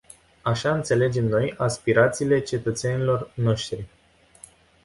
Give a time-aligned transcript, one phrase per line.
[0.41, 3.85] Așa înțelegem noi aspirațiile cetățenilor noștri.